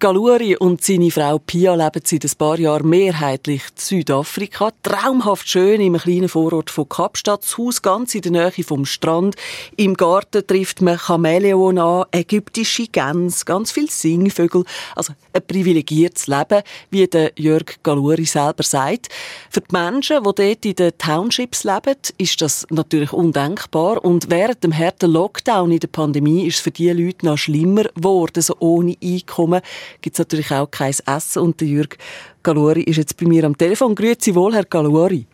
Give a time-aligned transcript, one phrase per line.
[0.00, 4.70] Galuri und seine Frau Pia leben seit ein paar Jahren mehrheitlich in Südafrika.
[4.82, 7.42] Traumhaft schön im kleinen Vorort von Kapstadt.
[7.42, 9.36] Das Haus ganz in der Nähe vom Strand.
[9.76, 14.64] Im Garten trifft man Chamäleon an, ägyptische Gänse, ganz viele Singvögel.
[14.96, 19.08] Also ein privilegiertes Leben, wie der Jörg Galuri selber sagt.
[19.50, 24.02] Für die Menschen, die dort in den Townships leben, ist das natürlich undenkbar.
[24.02, 27.84] Und während dem harten Lockdown in der Pandemie ist es für diese Leute noch schlimmer
[27.84, 29.60] geworden, so ohne Einkommen
[30.00, 31.42] gibt es natürlich auch kein Essen.
[31.42, 31.98] Und der Jürg
[32.42, 33.94] Galuari ist jetzt bei mir am Telefon.
[33.94, 35.26] Grüezi wohl, Herr Galuari.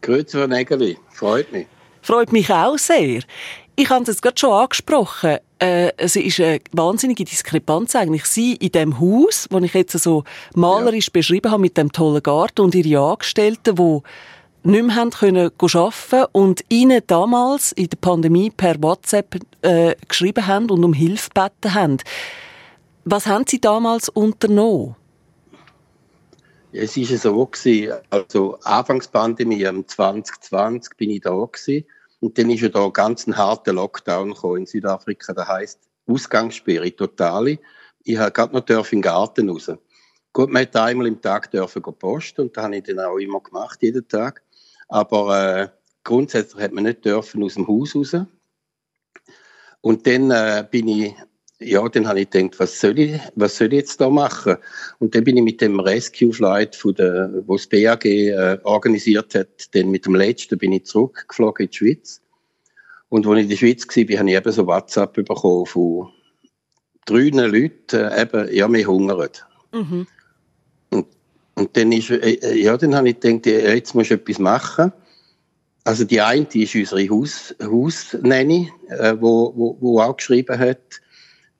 [0.00, 0.98] Grüezi, Herr Nägeli.
[1.10, 1.66] Freut mich.
[2.02, 3.22] Freut mich auch sehr.
[3.74, 5.38] Ich habe es gerade schon angesprochen.
[5.58, 8.24] Äh, es ist eine wahnsinnige Diskrepanz eigentlich.
[8.24, 11.12] Sie in dem Haus, das ich jetzt so malerisch ja.
[11.12, 14.00] beschrieben habe, mit dem tollen Garten und ihre Angestellten, die
[14.62, 20.46] nicht mehr haben können arbeiten und ihnen damals in der Pandemie per WhatsApp äh, geschrieben
[20.46, 21.98] haben und um Hilfe gebeten haben.
[23.08, 24.96] Was haben Sie damals unternommen?
[26.72, 27.48] Es war so,
[28.10, 31.86] also Anfangspandemie, am 2020 bin ich da gewesen,
[32.18, 35.32] und dann ist ja da ganz ein harter Lockdown in Südafrika.
[35.34, 37.60] Das heisst Ausgangssperre, totale.
[38.02, 39.70] Ich habe gerade noch in den Garten raus.
[40.32, 43.38] Gut, man hat einmal im Tag dürfen posten und das habe ich dann auch immer
[43.38, 44.42] gemacht, jeden Tag.
[44.88, 45.68] Aber äh,
[46.02, 48.16] grundsätzlich hat man nicht dürfen aus dem Haus raus.
[49.80, 51.14] Und dann äh, bin ich
[51.60, 54.56] ja, dann habe ich gedacht, was soll ich, was soll ich jetzt da machen?
[54.98, 59.34] Und dann bin ich mit dem Rescue Flight, von der, wo das BAG äh, organisiert
[59.34, 62.20] hat, dann mit dem letzten bin ich zurückgeflogen in die Schweiz.
[63.08, 66.08] Und als ich in der Schweiz war, habe ich eben so WhatsApp bekommen von
[67.06, 69.30] drei Leuten, äh, eben, ja, wir hungern.
[69.72, 70.06] Mhm.
[70.90, 71.06] Und,
[71.54, 74.92] und dann ist, äh, ja, dann habe ich gedacht, ja, jetzt musst du etwas machen.
[75.84, 81.00] Also die eine die ist unsere Haus, Hausnanny, äh, wo, wo, wo auch geschrieben hat,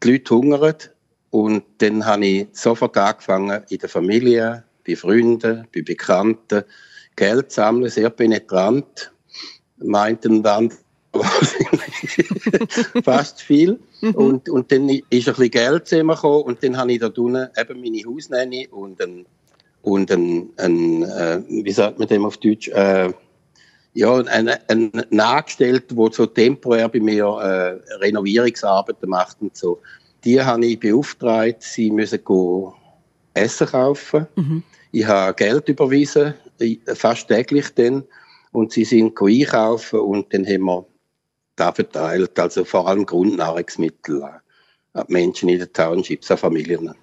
[0.03, 0.75] die Leute hungern.
[1.31, 6.65] Und dann habe ich sofort angefangen, in der Familie, bei Freunden, bei Bekannten,
[7.17, 9.13] Geld zu sammeln, sehr penetrant.
[9.79, 10.73] Meinten dann
[13.05, 13.79] fast viel.
[14.01, 14.15] Mhm.
[14.15, 17.81] Und, und dann ist ein bisschen Geld zusammengekommen und dann habe ich da unten eben
[17.81, 19.27] meine Hausnanny und ein,
[19.83, 23.13] und ein, ein äh, wie sagt man dem auf Deutsch, äh,
[23.97, 29.81] ja, ein, ein, Angestellter, der so temporär bei mir äh, Renovierungsarbeiten macht und so.
[30.23, 32.21] Die habe ich beauftragt, sie müssen
[33.33, 34.27] Essen kaufen.
[34.37, 34.63] Mhm.
[34.93, 36.35] Ich habe Geld überwiesen,
[36.95, 38.05] fast täglich dann.
[38.53, 40.87] Und sie sind einkaufen und dann haben wir
[41.57, 46.95] da verteilt, also vor allem Grundnahrungsmittel an Menschen in den Townships, an Familien.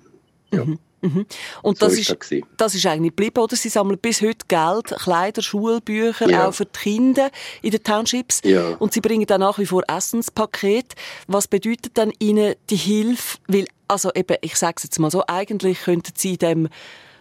[0.51, 0.65] Ja.
[0.65, 0.79] Mhm.
[1.03, 1.25] Mhm.
[1.61, 3.55] Und so das, ist, das, das ist eigentlich geblieben, oder?
[3.55, 6.47] Sie sammeln bis heute Geld, Kleider, Schulbücher, ja.
[6.47, 7.29] auch für die Kinder
[7.61, 8.41] in den Townships.
[8.43, 8.75] Ja.
[8.79, 10.93] Und sie bringen dann nach wie vor Essenspaket.
[11.27, 13.37] Was bedeutet dann Ihnen die Hilfe?
[13.47, 16.69] Weil, also eben, ich sage es jetzt mal so, eigentlich könnten Sie dem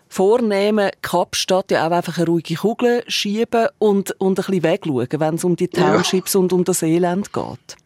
[0.08, 5.34] vornehmen, Kapstadt ja auch einfach eine ruhige Kugel schieben und, und ein bisschen wegschauen, wenn
[5.36, 6.40] es um die Townships ja.
[6.40, 7.76] und um das Elend geht.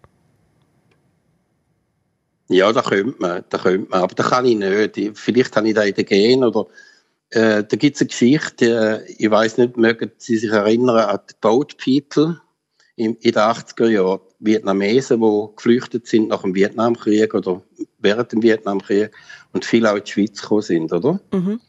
[2.49, 5.19] Ja, da könnte man, da könnte man, aber da kann ich nicht.
[5.19, 6.67] Vielleicht habe ich da in den Gen oder
[7.31, 11.19] äh, da gibt es eine Geschichte, äh, ich weiß nicht, mögen Sie sich erinnern an
[11.29, 12.41] die Boat People
[12.95, 17.63] in, in den 80er Jahren, Vietnamesen, die geflüchtet sind nach dem Vietnamkrieg oder
[17.99, 19.11] während dem Vietnamkrieg
[19.53, 21.21] und viele auch in die Schweiz gekommen sind, oder?
[21.33, 21.61] Mhm.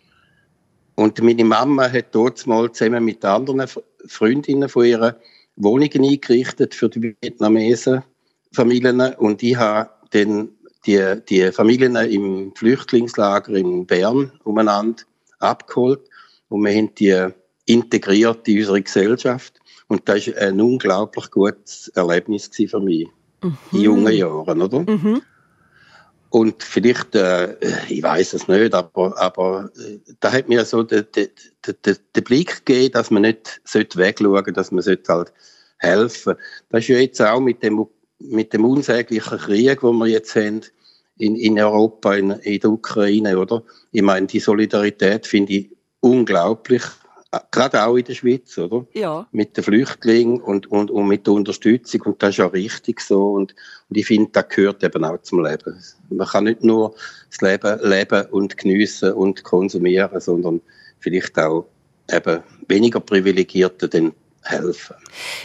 [0.95, 3.67] Und meine Mama hat dort mal zusammen mit anderen
[4.07, 5.17] Freundinnen von ihr
[5.55, 8.03] Wohnungen eingerichtet für die Vietnamesen
[8.51, 10.49] Familien und ich habe dann
[10.87, 15.03] die, die Familien im Flüchtlingslager in Bern umeinander
[15.39, 16.01] abgeholt
[16.49, 17.27] und wir haben die
[17.65, 19.59] integriert in unsere Gesellschaft.
[19.87, 23.07] Und das war ein unglaublich gutes Erlebnis für mich
[23.43, 23.57] mhm.
[23.71, 24.79] in jungen Jahren, oder?
[24.79, 25.21] Mhm.
[26.29, 27.55] Und vielleicht, äh,
[27.87, 31.29] ich weiß es nicht, aber, aber äh, da hat mir so den, den,
[31.65, 35.33] den, den Blick gegeben, dass man nicht wegschauen sollte, dass man halt
[35.77, 36.41] helfen sollte.
[36.69, 37.85] Das ist ja jetzt auch mit dem,
[38.19, 40.61] mit dem unsäglichen Krieg, den wir jetzt haben,
[41.17, 43.63] in, in Europa, in, in der Ukraine, oder?
[43.91, 45.69] Ich meine, die Solidarität finde ich
[45.99, 46.83] unglaublich,
[47.51, 48.85] gerade auch in der Schweiz, oder?
[48.93, 49.27] Ja.
[49.31, 53.33] Mit den Flüchtlingen und, und, und mit der Unterstützung und das ist ja richtig so
[53.33, 53.53] und,
[53.89, 55.77] und ich finde, das gehört eben auch zum Leben.
[56.09, 56.95] Man kann nicht nur
[57.29, 60.61] das Leben leben und geniessen und konsumieren, sondern
[60.99, 61.65] vielleicht auch
[62.11, 64.13] eben weniger Privilegierte dann
[64.49, 64.95] helfen.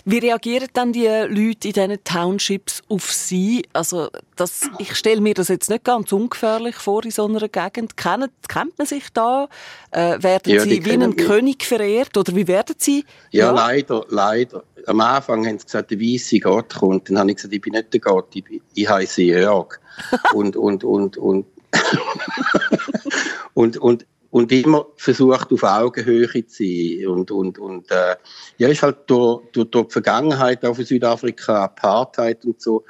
[0.05, 3.65] Wie reagieren dann die Leute in diesen Townships auf Sie?
[3.73, 7.97] Also das, ich stelle mir das jetzt nicht ganz ungefährlich vor in so einer Gegend.
[7.97, 9.49] Kennt, kennt man sich da?
[9.91, 13.05] Äh, werden Ja, Sie wie einen König verehrt oder wie werden Sie?
[13.31, 14.65] Ja, leider, leider.
[14.87, 17.09] Am Anfang haben sie gesagt, der weiße Gott kommt.
[17.09, 18.45] Dann habe ich gesagt, ich bin nicht der Gott, ich,
[18.75, 19.79] ich heiße Jörg.
[20.35, 21.47] und, und, und, und,
[23.55, 27.07] und, und, und immer versucht, auf Augenhöhe zu sein.
[27.07, 28.17] Und, und, und äh,
[28.59, 32.85] ja, ist halt durch, durch, durch die Vergangenheit auch von Südafrika, Apartheid und so,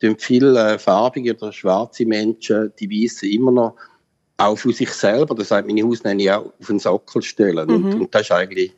[0.00, 3.76] tun viele äh, farbige oder schwarze Menschen, die Weißen immer noch
[4.38, 7.70] auch für sich selber, das sagt meine Hausnenne auch, auf den Sockel stellen.
[7.70, 8.72] Und, und das ist eigentlich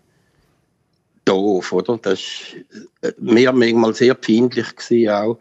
[1.24, 1.98] doof, oder?
[1.98, 2.20] Das
[3.00, 5.38] war mir manchmal sehr peinlich gewesen auch.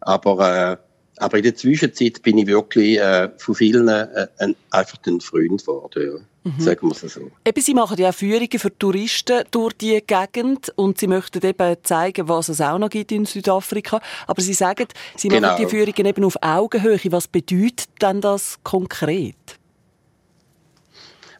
[0.00, 0.76] Aber, äh,
[1.18, 5.60] aber in der Zwischenzeit bin ich wirklich äh, von vielen äh, ein, einfach ein Freund
[5.60, 6.52] geworden, ja.
[6.64, 7.30] sagen wir es so.
[7.46, 12.28] Eben, Sie machen ja Führungen für Touristen durch die Gegend und Sie möchten eben zeigen,
[12.28, 14.00] was es auch noch gibt in Südafrika.
[14.26, 15.56] Aber Sie sagen, Sie machen Genau.
[15.56, 16.98] die Führungen eben auf Augenhöhe.
[17.10, 19.36] Was bedeutet denn das konkret?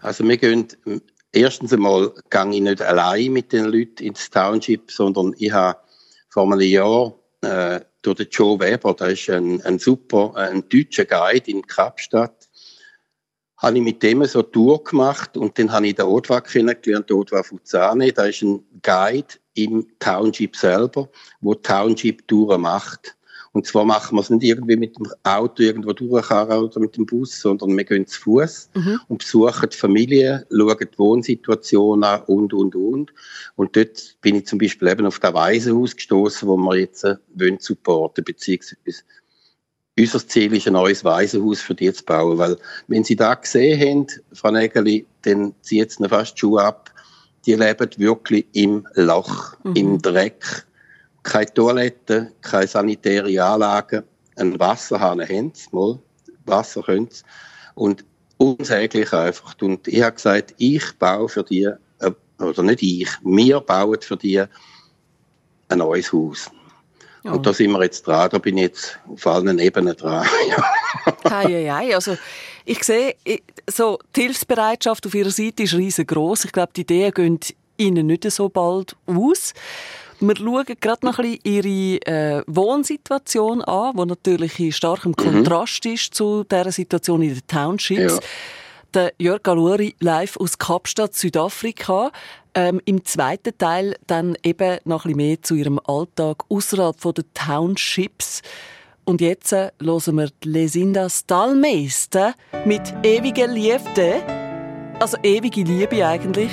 [0.00, 0.68] Also wir gehen,
[1.32, 5.78] erstens einmal gehe ich nicht allein mit den Leuten ins Township, sondern ich habe
[6.28, 11.04] vor einem Jahr äh, durch den Joe Weber, der ist ein, ein super, ein deutscher
[11.04, 12.48] Guide in Kapstadt,
[13.56, 17.08] habe ich mit dem so eine Tour gemacht und dann habe ich den Odwa kennengelernt,
[17.08, 21.08] den Odwa Fuzane, der ist ein Guide im Township selber,
[21.40, 23.16] wo Township-Touren macht.
[23.54, 27.06] Und zwar machen wir es nicht irgendwie mit dem Auto irgendwo durchfahren oder mit dem
[27.06, 28.70] Bus, sondern wir gehen zu Fuß
[29.06, 33.14] und besuchen die Familie, schauen die Wohnsituation an und, und, und.
[33.54, 37.14] Und dort bin ich zum Beispiel eben auf das Waisenhaus gestoßen, wo wir jetzt äh,
[37.32, 39.04] wollen supporten, beziehungsweise
[39.96, 42.56] unser Ziel ist, ein neues Waisenhaus für die zu bauen, weil
[42.88, 46.90] wenn Sie da gesehen haben, Frau Nägeli, dann zieht es fast die Schuhe ab.
[47.46, 50.66] Die leben wirklich im Loch, im Dreck.
[51.24, 54.04] Keine Toilette, keine sanitäre Anlagen,
[54.36, 55.98] einen Wasserhahn haben sie, mal.
[56.46, 57.22] Wasser können sie.
[57.74, 58.04] Und
[58.36, 59.54] unsäglich einfach.
[59.60, 64.16] Und ich habe gesagt, ich baue für die, äh, oder nicht ich, wir bauen für
[64.16, 64.44] die
[65.68, 66.50] ein neues Haus.
[67.24, 70.26] Und da sind wir jetzt dran, da bin ich jetzt auf allen Ebenen dran.
[70.48, 70.62] ja.
[71.30, 71.94] Hei, hei.
[71.94, 72.18] Also,
[72.66, 73.16] ich sehe,
[73.66, 76.44] so, die Hilfsbereitschaft auf Ihrer Seite ist riesengroß.
[76.44, 77.40] Ich glaube, die Ideen gehen
[77.78, 79.54] Ihnen nicht so bald aus.
[80.26, 85.84] Wir schauen gerade noch ein bisschen Ihre äh, Wohnsituation an, die natürlich in starkem Kontrast
[85.84, 88.14] ist zu dieser Situation in den Townships.
[88.14, 88.20] Ja.
[88.94, 92.10] Der Jörg Galuri live aus Kapstadt, Südafrika.
[92.54, 97.24] Ähm, Im zweiten Teil dann eben noch ein bisschen mehr zu ihrem Alltag außerhalb der
[97.34, 98.40] Townships.
[99.04, 102.34] Und jetzt äh, hören wir die Lesinda Stallmeister
[102.64, 104.22] mit «Ewige Liebe».
[105.00, 106.52] Also ewige Liebe eigentlich.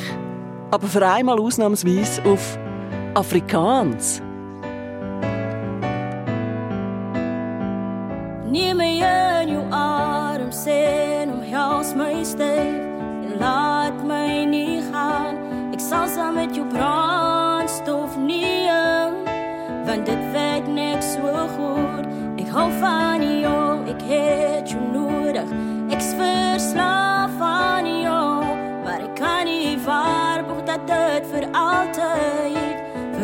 [0.72, 2.58] Aber für einmal ausnahmsweise auf
[3.14, 4.22] Afrikaans.
[8.48, 12.80] Neem my in jou arms en omhels my styf
[13.26, 15.36] en laat my nie gaan.
[15.76, 19.20] Ek sal saam met jou brandstof nie in,
[19.88, 22.08] want dit werk net so goed.
[22.40, 25.52] Ek hou van jou, ek het jou nodig.
[25.92, 28.56] Ek's verslaaf aan jou,
[28.88, 32.61] maar ek kan nie waarborg dat dit vir altyd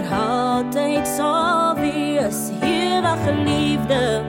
[0.09, 4.21] had iets obvious hier wat geliefde.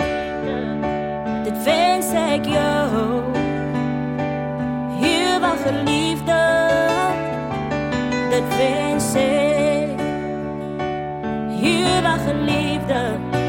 [1.44, 3.22] Dit wens ik jou.
[5.00, 6.67] Hier wat geliefde.
[8.31, 10.00] Dit wens ik.
[11.60, 12.69] Hier waargeliefde.
[12.88, 13.47] geliefde.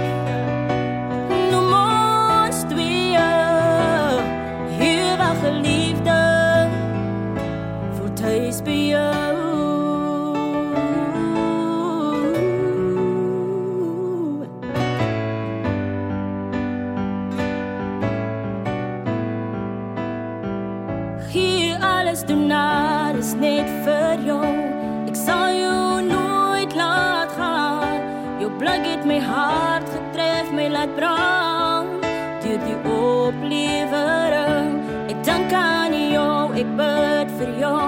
[29.10, 32.04] my hart getref, my laat brand
[32.44, 34.76] deur die oplewering.
[35.10, 37.88] Ek dank aan jou, ek bid vir jou.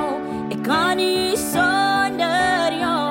[0.49, 3.05] Ek kan nie sonder jou.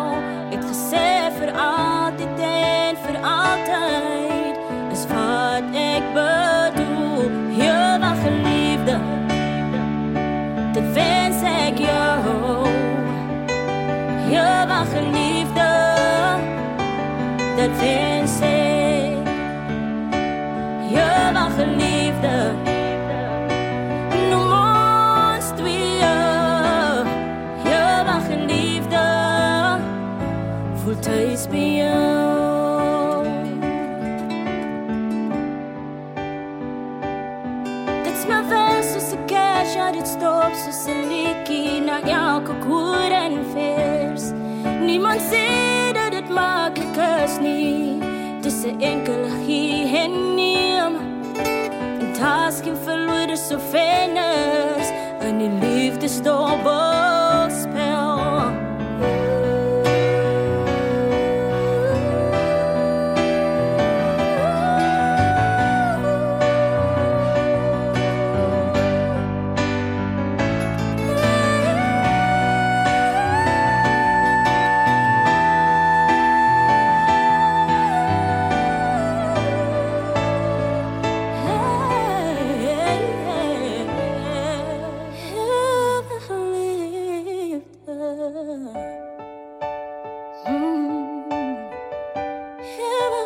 [0.51, 4.59] Ek gesê vir altyd en vir altyd
[4.97, 7.31] is wat ek bedoel.
[7.63, 8.99] Jehovah geliefde,
[10.75, 12.69] dit wens ek jou.
[14.35, 15.20] Jehovah geliefde
[17.79, 19.29] wens ek
[20.91, 22.37] jou mag geliefde
[30.81, 32.20] Voel thuis by jou?
[48.81, 49.21] ينكل
[52.21, 54.87] tasking filled en us of fairness
[55.23, 56.59] when you leave this door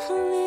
[0.06, 0.43] for me.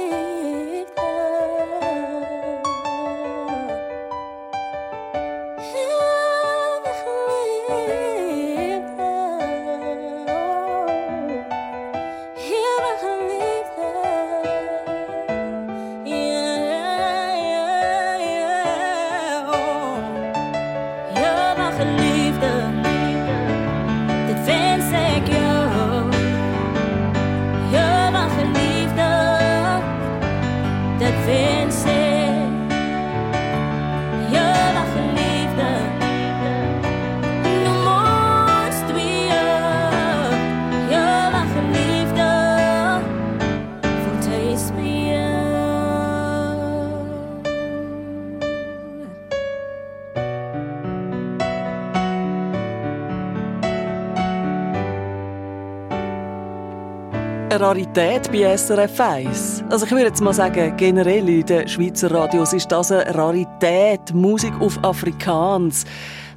[57.58, 59.64] Eine Rarität bei SRF 1.
[59.70, 64.14] Also ich würde jetzt mal sagen, generell in den Schweizer Radios ist das eine Rarität,
[64.14, 65.84] Musik auf Afrikaans.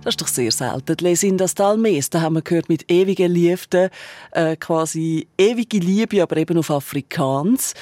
[0.03, 0.97] Das ist doch sehr selten.
[1.01, 3.91] Lesinda Stalmes, da haben wir gehört mit ewigen Liefde,
[4.31, 7.75] äh, quasi ewige Liebe, aber eben auf Afrikaans.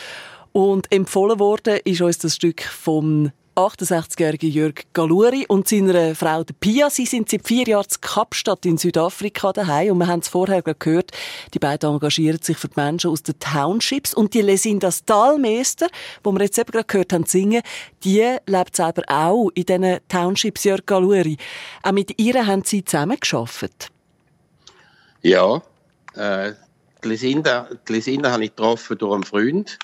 [0.51, 6.91] Und empfohlen worden ist uns das Stück vom 68-jährigen Jörg Galuri und seiner Frau Pia.
[6.91, 10.63] Sie sind seit vier Jahren in Kapstadt in Südafrika daheim und wir haben es vorher
[10.63, 11.11] gehört,
[11.53, 15.89] die beiden engagieren sich für die Menschen aus den Townships und die Lesinda Stahlmeister,
[16.23, 17.63] wo wir jetzt eben gerade gehört haben singen,
[18.05, 21.37] die lebt selber auch in diesen Townships, Jörg Galuri.
[21.83, 23.89] Auch mit ihr haben sie zusammengearbeitet.
[25.23, 25.61] Ja,
[26.15, 26.53] äh,
[27.03, 29.81] die Lesinda, die Lesinda habe ich getroffen durch einen Freund.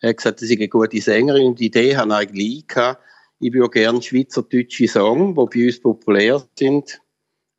[0.00, 3.02] Er hat gesagt, sie ist eine gute Sängerin und die Idee habe ich eigentlich gehabt,
[3.38, 7.00] ich würde gerne schweizerdeutsche Songs, die bei uns populär sind,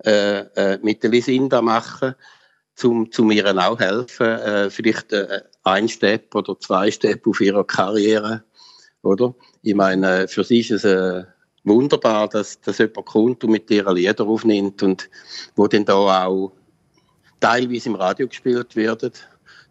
[0.05, 2.15] äh, äh, mit der Lisinda machen,
[2.75, 7.65] zum, zum ihr auch helfen, äh, vielleicht äh, ein Step oder zwei Step auf ihrer
[7.65, 8.43] Karriere,
[9.03, 9.35] oder?
[9.61, 11.23] Ich meine, für sie ist es äh,
[11.63, 15.09] wunderbar, dass, dass jemand kommt und mit ihr Lieder aufnimmt und
[15.55, 16.53] wo dann da auch
[17.39, 19.11] teilweise im Radio gespielt werden.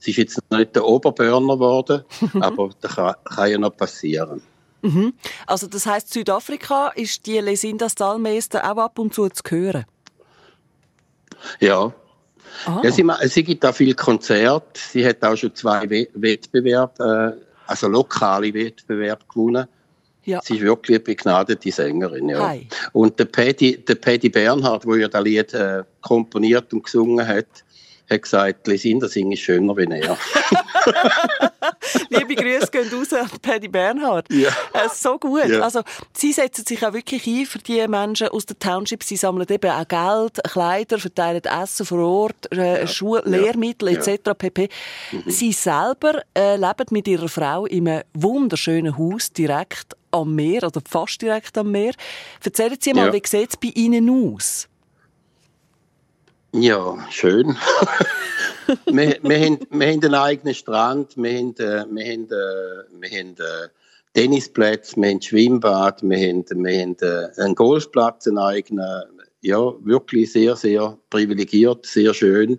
[0.01, 2.05] Es ist jetzt nicht der Oberburner geworden,
[2.41, 4.43] aber das kann, kann ja noch passieren.
[4.83, 5.13] Mhm.
[5.47, 9.85] Also das heißt, Südafrika ist die Lesinda Stallmeister auch ab und zu zu hören?
[11.61, 11.93] Ja.
[12.67, 12.81] Ah.
[12.83, 14.81] ja sie, sie gibt auch viele Konzerte.
[14.81, 19.67] Sie hat auch schon zwei Wettbewerbe, äh, also lokale Wettbewerbe gewonnen.
[20.25, 20.41] Ja.
[20.43, 22.29] Sie ist wirklich eine begnadete Sängerin.
[22.29, 22.49] Ja.
[22.49, 22.69] Hi.
[22.93, 27.65] Und der Paddy, der Paddy Bernhard, der ja das Lied äh, komponiert und gesungen hat,
[28.11, 30.19] hat gesagt, Lesinda singt schöner wie er.
[32.09, 34.27] Liebe Grüße gehen raus an Paddy Bernhard.
[34.31, 34.49] Ja.
[34.73, 35.47] Äh, so gut.
[35.47, 35.61] Ja.
[35.61, 39.03] Also, sie setzen sich auch wirklich ein für die Menschen aus der Township.
[39.05, 42.87] Sie sammeln eben auch Geld, Kleider, verteilen Essen vor Ort, äh, ja.
[42.87, 44.31] Schuhe, Lehrmittel etc.
[44.37, 44.69] pp.
[45.13, 45.23] Mhm.
[45.27, 50.81] Sie selber äh, leben mit ihrer Frau in einem wunderschönen Haus direkt am Meer oder
[50.89, 51.93] fast direkt am Meer.
[52.45, 54.70] Erzählen Sie mal, wie sieht es bei Ihnen aus?
[56.53, 57.57] Ja, schön.
[58.87, 63.11] wir, wir, haben, wir haben einen eigenen Strand, wir haben, äh, wir haben, äh, wir
[63.11, 63.69] haben äh,
[64.15, 66.97] Tennisplätze, wir haben Schwimmbad, wir haben, wir haben
[67.39, 69.05] einen Golfplatz, einen eigenen.
[69.43, 72.59] Ja, wirklich sehr, sehr privilegiert, sehr schön.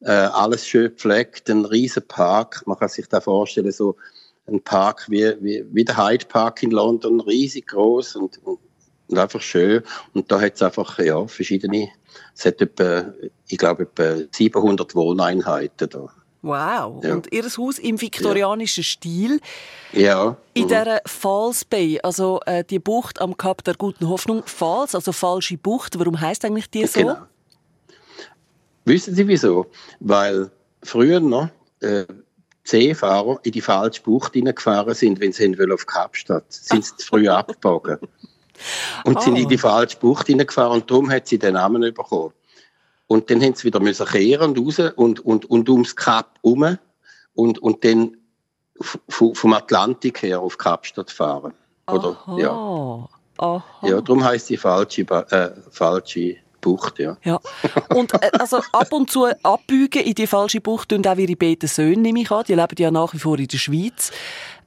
[0.00, 2.62] Äh, alles schön gepflegt, ein riesen Park.
[2.64, 3.96] Man kann sich da vorstellen, so
[4.46, 8.60] ein Park wie, wie, wie der Hyde Park in London, riesig groß und, und,
[9.08, 9.82] und einfach schön.
[10.14, 11.90] Und da hat es einfach ja, verschiedene
[12.34, 13.12] es hat etwa,
[13.48, 16.08] ich glaube, etwa 700 Wohneinheiten da.
[16.42, 17.02] Wow.
[17.02, 17.14] Ja.
[17.14, 18.84] Und Ihr Haus im viktorianischen ja.
[18.84, 19.40] Stil.
[19.92, 20.36] Ja.
[20.54, 20.68] In mhm.
[20.68, 24.42] dieser Falls Bay, also äh, die Bucht am Kap der Guten Hoffnung.
[24.46, 25.98] Falls, also falsche Bucht.
[25.98, 27.00] Warum heißt eigentlich die so?
[27.00, 27.16] Genau.
[28.84, 29.66] Wissen Sie wieso?
[29.98, 30.50] Weil
[30.84, 31.48] früher noch
[31.80, 32.04] äh,
[32.62, 36.84] Seefahrer in die falsche Bucht hineingefahren sind, wenn sie auf Kapstadt sind.
[36.84, 37.98] Sind sie früh abgebogen.
[39.04, 39.20] Und Ah.
[39.20, 42.32] sind in die falsche Bucht hineingefahren und darum hat sie den Namen bekommen.
[43.06, 46.78] Und dann haben sie wieder müssen kehren und raus und, und, und ums Kap herum
[47.34, 48.16] und, und dann
[49.08, 51.54] vom Atlantik her auf Kapstadt fahren.
[51.88, 52.38] Oder, Aha.
[52.38, 53.08] ja.
[53.38, 53.64] Aha.
[53.82, 57.16] ja, darum heisst die falsche, äh, falsche Bucht, ja.
[57.22, 57.38] Ja.
[57.94, 61.68] Und äh, also ab und zu abbiegen in die falsche Bucht tun auch ihre beiden
[61.68, 62.44] Söhne, nehme ich an.
[62.48, 64.10] Die leben ja nach wie vor in der Schweiz.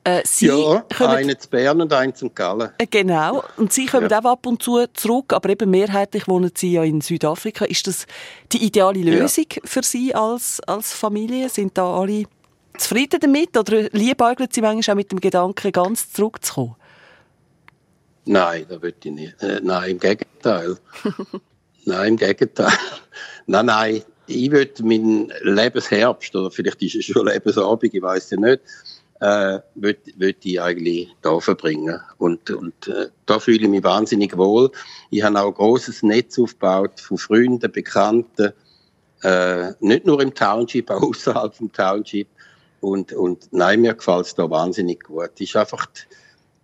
[0.05, 2.69] Äh, sie ja, kommen, einen zu Bern und einen zu Gallen.
[2.77, 3.43] äh, genau.
[3.57, 4.19] Und sie kommen Ja.
[4.19, 7.65] auch ab und zu zurück, aber eben mehrheitlich wohnen sie ja in Südafrika.
[7.65, 8.05] Ist das
[8.51, 9.19] die ideale Ja.
[9.19, 11.49] Lösung für Sie als, als Familie?
[11.49, 12.23] Sind da alle
[12.77, 16.75] zufrieden damit oder liebäugeln Sie manchmal auch mit dem Gedanken, ganz zurückzukommen?
[18.25, 19.41] Nein, das will ich nicht.
[19.43, 20.77] Äh, nein, im Gegenteil.
[21.85, 22.71] nein, im Gegenteil.
[23.47, 24.03] nein, nein.
[24.27, 28.61] Ich würde meinen Lebensherbst, oder vielleicht ist es schon Lebensabend, ich weiß ja nicht,
[29.19, 31.99] äh, würde würd ich eigentlich da verbringen.
[32.17, 34.71] Und, und äh, da fühle ich mich wahnsinnig wohl.
[35.09, 38.53] Ich habe auch ein grosses Netz aufgebaut von Freunden, Bekannten,
[39.23, 42.27] äh, nicht nur im Township, auch außerhalb vom Township.
[42.81, 45.31] Und, und nein, mir gefällt es da wahnsinnig gut.
[45.39, 45.87] Ist einfach,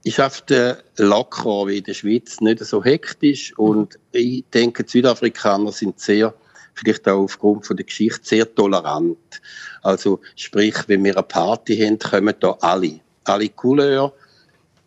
[0.03, 3.57] ist einfach äh, locker wie in der Schweiz, nicht so hektisch.
[3.57, 6.33] Und ich denke, Südafrikaner sind sehr,
[6.75, 9.41] vielleicht auch aufgrund von der Geschichte, sehr tolerant.
[9.81, 12.99] Also, sprich, wenn wir eine Party haben, kommen da alle.
[13.23, 14.13] Alle Couleur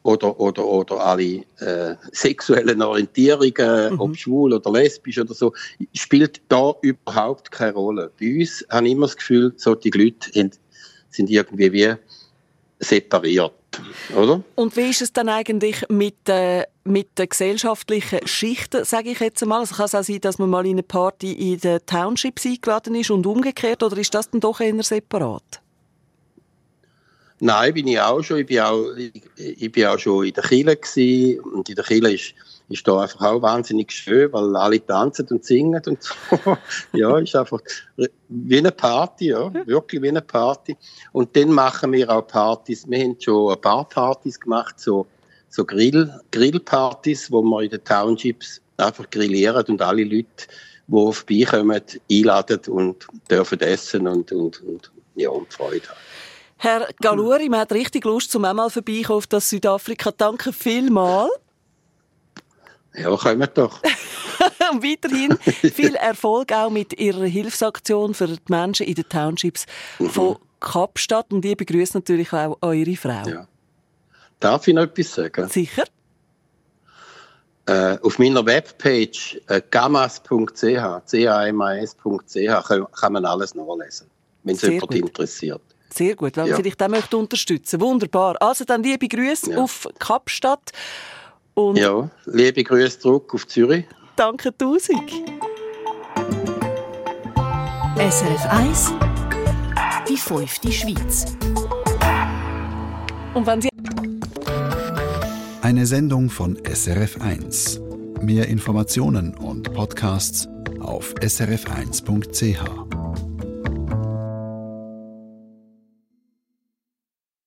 [0.02, 5.52] oder, oder, oder alle äh, sexuellen Orientierungen, ob schwul oder lesbisch oder so,
[5.92, 8.10] spielt da überhaupt keine Rolle.
[8.18, 10.50] Bei uns habe ich immer das Gefühl, solche Leute haben,
[11.10, 11.94] sind irgendwie wie
[12.78, 13.52] separiert,
[14.16, 14.42] oder?
[14.54, 19.42] Und wie ist es dann eigentlich mit, äh, mit den gesellschaftlichen Schichten, sage ich jetzt
[19.42, 19.60] einmal?
[19.60, 22.94] Also kann es auch sein, dass man mal in eine Party in den Townships eingeladen
[22.94, 25.60] ist und umgekehrt, oder ist das dann doch eher separat?
[27.40, 28.38] Nein, bin ich auch schon.
[28.38, 28.90] Ich bin auch,
[29.36, 32.34] ich, bin auch schon in der Kille gsi und in der Kille ist,
[32.68, 36.14] ist da einfach auch wahnsinnig schön, weil alle tanzen und singen und so.
[36.92, 37.60] ja, ist einfach
[38.28, 40.76] wie eine Party, ja, wirklich wie eine Party.
[41.12, 42.88] Und dann machen wir auch Partys.
[42.88, 45.06] Wir haben schon ein paar Partys gemacht, so,
[45.48, 50.26] so Grill, Grillpartys, wo wir in den Townships einfach grillieren und alle Leute,
[50.86, 55.98] die vorbeikommen, einladen und dürfen essen und, und, und, ja, und Freude haben.
[56.60, 60.10] Herr Galuri, man hat richtig Lust, zum einmal vorbeikommen auf das Südafrika.
[60.10, 61.30] Danke vielmals.
[63.00, 63.82] Ja, kommen doch.
[64.72, 69.66] Und weiterhin viel Erfolg auch mit Ihrer Hilfsaktion für die Menschen in den Townships
[70.10, 71.32] von Kapstadt.
[71.32, 73.28] Und ich begrüße natürlich auch eure Frau.
[73.28, 73.46] Ja.
[74.40, 75.48] Darf ich noch etwas sagen?
[75.48, 75.84] Sicher?
[77.66, 80.22] Äh, auf meiner Webpage äh, gamas.ch,
[81.10, 84.06] camas.ch kann, kann man alles nachlesen,
[84.42, 84.94] wenn es jemand gut.
[84.94, 85.60] interessiert.
[85.90, 86.56] Sehr gut, wenn Ja.
[86.56, 88.36] vielleicht auch möchte unterstützen Wunderbar.
[88.40, 89.58] Also dann liebe Grüße Ja.
[89.58, 90.72] auf Kapstadt
[91.58, 93.84] und Ja, liebe Grüße zurück auf Zürich.
[94.14, 95.10] danke tausend.
[97.96, 98.92] SRF 1
[100.08, 101.36] Die fünfte Schweiz.
[103.34, 103.68] Und wenn Sie
[105.62, 107.80] Eine Sendung von SRF1.
[108.22, 110.48] Mehr Informationen und Podcasts
[110.80, 113.07] auf srf1.ch.